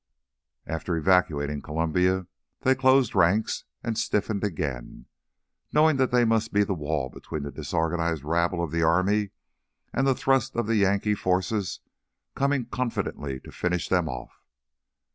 After 0.65 0.95
evacuating 0.95 1.61
Columbia, 1.61 2.25
they 2.61 2.73
closed 2.73 3.13
ranks 3.13 3.65
and 3.83 3.95
stiffened 3.99 4.43
again, 4.43 5.05
knowing 5.71 5.97
that 5.97 6.09
they 6.09 6.25
must 6.25 6.51
be 6.51 6.63
the 6.63 6.73
wall 6.73 7.09
between 7.11 7.43
the 7.43 7.51
disorganized 7.51 8.23
rabble 8.23 8.63
of 8.63 8.71
the 8.71 8.81
army 8.81 9.29
and 9.93 10.07
the 10.07 10.15
thrust 10.15 10.55
of 10.55 10.65
the 10.65 10.77
Yankee 10.77 11.13
forces 11.13 11.81
coming 12.33 12.65
confidently 12.65 13.39
to 13.41 13.51
finish 13.51 13.89
them 13.89 14.09
off. 14.09 14.41